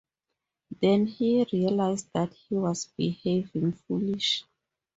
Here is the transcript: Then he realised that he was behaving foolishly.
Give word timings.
Then 0.81 1.05
he 1.05 1.45
realised 1.53 2.09
that 2.15 2.33
he 2.33 2.55
was 2.55 2.89
behaving 2.97 3.73
foolishly. 3.87 4.47